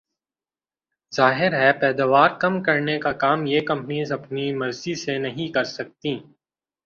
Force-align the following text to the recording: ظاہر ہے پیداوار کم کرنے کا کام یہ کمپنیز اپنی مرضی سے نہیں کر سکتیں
ظاہر 1.11 1.51
ہے 1.61 1.71
پیداوار 1.81 2.29
کم 2.41 2.53
کرنے 2.63 2.97
کا 3.03 3.11
کام 3.23 3.39
یہ 3.45 3.61
کمپنیز 3.67 4.11
اپنی 4.11 4.45
مرضی 4.59 4.93
سے 5.03 5.17
نہیں 5.17 5.53
کر 5.55 5.63
سکتیں 5.77 6.17